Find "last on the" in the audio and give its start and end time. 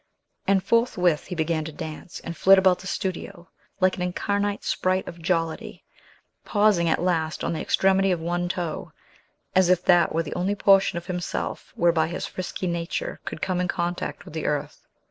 7.03-7.61